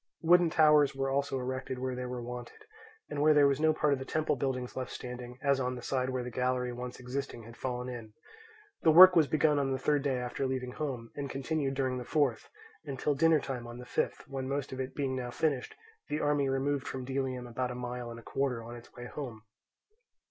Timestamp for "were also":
0.95-1.37